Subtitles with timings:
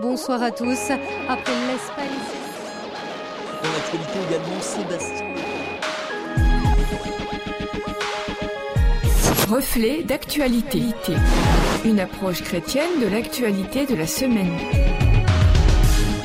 [0.00, 0.90] Bonsoir à tous.
[1.28, 2.08] Après l'Espagne.
[3.62, 5.26] Dans l'actualité également, Sébastien.
[9.48, 10.82] Reflet d'actualité.
[11.84, 14.56] Une approche chrétienne de l'actualité de la semaine.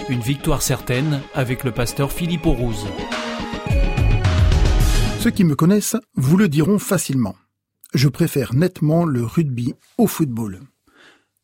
[0.08, 2.88] Une victoire certaine avec le pasteur Philippe Aurouze.
[5.20, 7.36] Ceux qui me connaissent vous le diront facilement.
[7.94, 10.62] Je préfère nettement le rugby au football.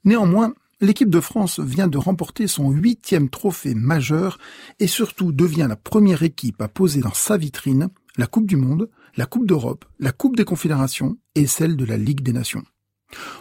[0.05, 4.39] Néanmoins, l'équipe de France vient de remporter son huitième trophée majeur
[4.79, 8.89] et surtout devient la première équipe à poser dans sa vitrine la Coupe du Monde,
[9.15, 12.63] la Coupe d'Europe, la Coupe des Confédérations et celle de la Ligue des Nations.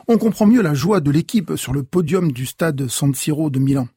[0.07, 3.59] On comprend mieux la joie de l'équipe sur le podium du stade San Siro de
[3.59, 3.89] Milan.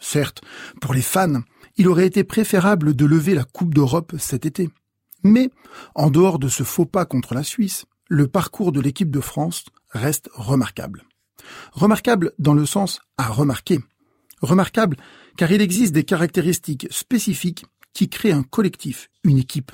[0.00, 0.42] Certes,
[0.80, 1.42] pour les fans,
[1.76, 4.68] il aurait été préférable de lever la Coupe d'Europe cet été.
[5.22, 5.50] Mais,
[5.94, 9.64] en dehors de ce faux pas contre la Suisse, le parcours de l'équipe de France
[9.90, 11.04] reste remarquable.
[11.72, 13.80] Remarquable dans le sens à remarquer.
[14.40, 14.96] Remarquable
[15.36, 19.72] car il existe des caractéristiques spécifiques qui créent un collectif, une équipe.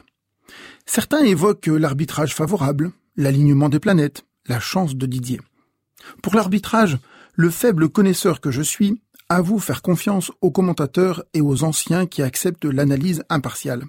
[0.86, 5.40] Certains évoquent l'arbitrage favorable, l'alignement des planètes, la chance de Didier.
[6.22, 6.98] Pour l'arbitrage,
[7.34, 12.22] le faible connaisseur que je suis avoue faire confiance aux commentateurs et aux anciens qui
[12.22, 13.84] acceptent l'analyse impartiale.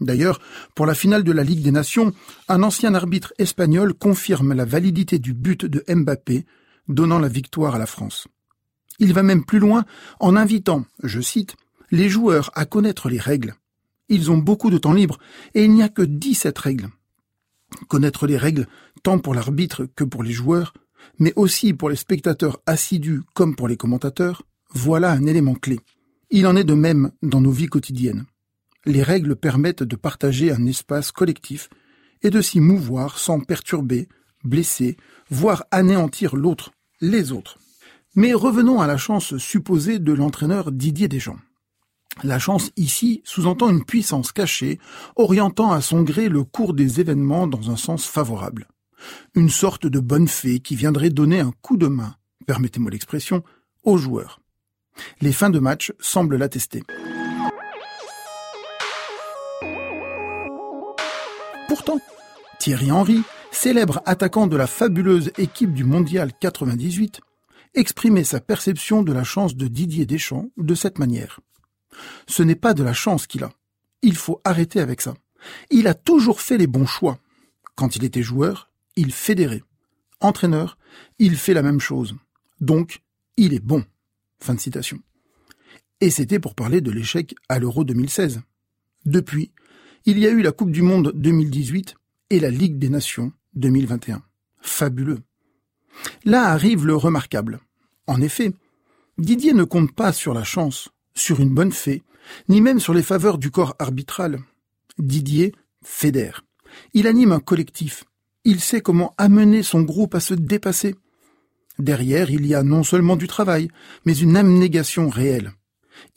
[0.00, 0.40] D'ailleurs,
[0.74, 2.12] pour la finale de la Ligue des Nations,
[2.48, 6.44] un ancien arbitre espagnol confirme la validité du but de Mbappé,
[6.88, 8.28] donnant la victoire à la France.
[8.98, 9.84] Il va même plus loin
[10.20, 11.56] en invitant, je cite,
[11.90, 13.54] les joueurs à connaître les règles.
[14.08, 15.18] Ils ont beaucoup de temps libre
[15.54, 16.88] et il n'y a que 17 règles.
[17.88, 18.66] Connaître les règles,
[19.02, 20.72] tant pour l'arbitre que pour les joueurs,
[21.18, 25.80] mais aussi pour les spectateurs assidus comme pour les commentateurs, voilà un élément clé.
[26.30, 28.26] Il en est de même dans nos vies quotidiennes
[28.88, 31.68] les règles permettent de partager un espace collectif
[32.22, 34.08] et de s'y mouvoir sans perturber,
[34.44, 34.96] blesser,
[35.30, 37.58] voire anéantir l'autre, les autres.
[38.14, 41.38] Mais revenons à la chance supposée de l'entraîneur Didier Deschamps.
[42.24, 44.80] La chance ici sous-entend une puissance cachée,
[45.14, 48.66] orientant à son gré le cours des événements dans un sens favorable.
[49.34, 52.16] Une sorte de bonne fée qui viendrait donner un coup de main,
[52.46, 53.44] permettez-moi l'expression,
[53.84, 54.40] aux joueurs.
[55.20, 56.82] Les fins de match semblent l'attester.
[61.68, 62.00] Pourtant,
[62.58, 67.20] Thierry Henry, célèbre attaquant de la fabuleuse équipe du Mondial 98,
[67.74, 71.40] exprimait sa perception de la chance de Didier Deschamps de cette manière.
[72.26, 73.52] Ce n'est pas de la chance qu'il a.
[74.02, 75.14] Il faut arrêter avec ça.
[75.70, 77.18] Il a toujours fait les bons choix.
[77.74, 79.62] Quand il était joueur, il fédérait.
[80.20, 80.78] Entraîneur,
[81.18, 82.16] il fait la même chose.
[82.60, 83.02] Donc,
[83.36, 83.84] il est bon.
[84.40, 84.98] Fin de citation.
[86.00, 88.40] Et c'était pour parler de l'échec à l'Euro 2016.
[89.04, 89.52] Depuis,
[90.04, 91.96] il y a eu la Coupe du Monde 2018
[92.30, 94.22] et la Ligue des Nations 2021.
[94.60, 95.20] Fabuleux.
[96.24, 97.60] Là arrive le remarquable.
[98.06, 98.52] En effet,
[99.16, 102.02] Didier ne compte pas sur la chance, sur une bonne fée,
[102.48, 104.40] ni même sur les faveurs du corps arbitral.
[104.98, 106.44] Didier fédère.
[106.92, 108.04] Il anime un collectif.
[108.44, 110.94] Il sait comment amener son groupe à se dépasser.
[111.78, 113.68] Derrière, il y a non seulement du travail,
[114.04, 115.52] mais une abnégation réelle.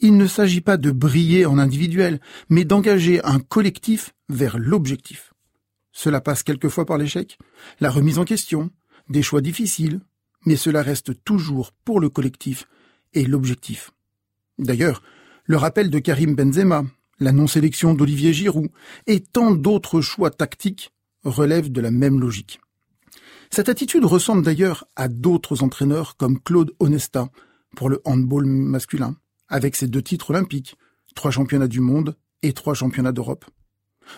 [0.00, 5.31] Il ne s'agit pas de briller en individuel, mais d'engager un collectif vers l'objectif.
[5.92, 7.38] Cela passe quelquefois par l'échec,
[7.80, 8.70] la remise en question,
[9.08, 10.00] des choix difficiles,
[10.46, 12.66] mais cela reste toujours pour le collectif
[13.12, 13.90] et l'objectif.
[14.58, 15.02] D'ailleurs,
[15.44, 16.84] le rappel de Karim Benzema,
[17.18, 18.70] la non-sélection d'Olivier Giroud
[19.06, 20.92] et tant d'autres choix tactiques
[21.24, 22.60] relèvent de la même logique.
[23.50, 27.28] Cette attitude ressemble d'ailleurs à d'autres entraîneurs comme Claude Onesta
[27.76, 29.16] pour le handball masculin,
[29.48, 30.76] avec ses deux titres olympiques,
[31.14, 33.44] trois championnats du monde et trois championnats d'Europe.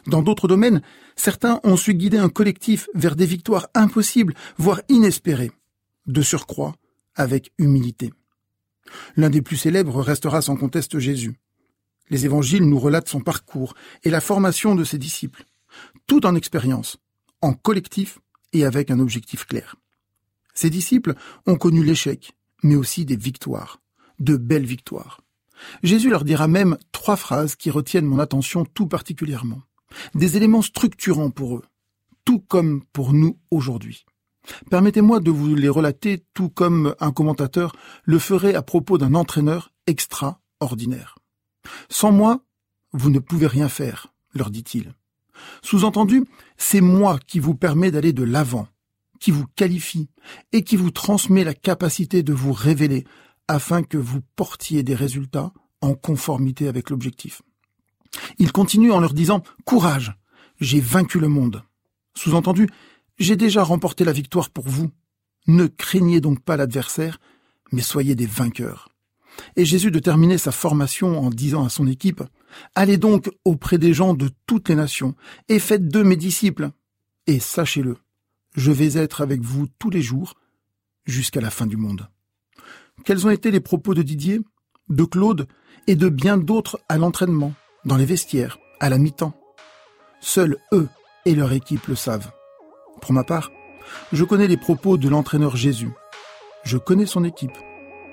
[0.07, 0.83] Dans d'autres domaines,
[1.17, 5.53] certains ont su guider un collectif vers des victoires impossibles, voire inespérées,
[6.07, 6.75] de surcroît
[7.15, 8.13] avec humilité.
[9.17, 11.35] L'un des plus célèbres restera sans conteste Jésus.
[12.11, 15.45] Les évangiles nous relatent son parcours et la formation de ses disciples,
[16.07, 16.99] tout en expérience,
[17.41, 18.19] en collectif
[18.53, 19.77] et avec un objectif clair.
[20.55, 21.15] Ses disciples
[21.47, 23.81] ont connu l'échec, mais aussi des victoires,
[24.21, 25.21] de belles victoires.
[25.83, 29.63] Jésus leur dira même trois phrases qui retiennent mon attention tout particulièrement,
[30.15, 31.65] des éléments structurants pour eux,
[32.25, 34.05] tout comme pour nous aujourd'hui.
[34.71, 37.75] Permettez-moi de vous les relater tout comme un commentateur
[38.05, 41.17] le ferait à propos d'un entraîneur extraordinaire.
[41.89, 42.45] Sans moi,
[42.93, 44.95] vous ne pouvez rien faire, leur dit-il.
[45.63, 46.25] Sous-entendu,
[46.57, 48.69] c'est moi qui vous permet d'aller de l'avant,
[49.19, 50.09] qui vous qualifie
[50.53, 53.05] et qui vous transmet la capacité de vous révéler
[53.49, 57.43] afin que vous portiez des résultats en conformité avec l'objectif.
[58.39, 60.15] Il continue en leur disant Courage,
[60.61, 61.63] j'ai vaincu le monde.
[62.15, 62.69] Sous-entendu,
[63.19, 64.91] j'ai déjà remporté la victoire pour vous.
[65.47, 67.21] Ne craignez donc pas l'adversaire,
[67.73, 68.89] mais soyez des vainqueurs.
[69.57, 72.23] Et Jésus de terminer sa formation en disant à son équipe,
[72.75, 75.15] Allez donc auprès des gens de toutes les nations,
[75.49, 76.71] et faites d'eux mes disciples.
[77.27, 77.97] Et sachez-le,
[78.55, 80.35] je vais être avec vous tous les jours,
[81.05, 82.09] jusqu'à la fin du monde.
[83.05, 84.41] Quels ont été les propos de Didier,
[84.89, 85.47] de Claude
[85.87, 87.55] et de bien d'autres à l'entraînement,
[87.85, 89.35] dans les vestiaires, à la mi-temps
[90.21, 90.89] Seuls eux
[91.27, 92.31] et leur équipe le savent.
[93.01, 93.51] Pour ma part,
[94.13, 95.91] je connais les propos de l'entraîneur Jésus.
[96.65, 97.57] Je connais son équipe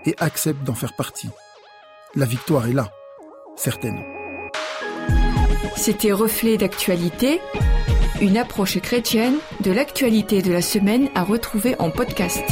[0.06, 1.30] et accepte d'en faire partie.
[2.16, 2.92] La victoire est là,
[3.56, 4.04] certaine.
[5.78, 7.40] C'était Reflet d'actualité,
[8.20, 12.44] une approche chrétienne de l'actualité de la semaine à retrouver en podcast.